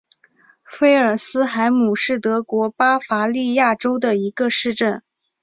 [0.63, 5.03] 菲尔斯海姆是德国巴伐利亚州的一个市镇。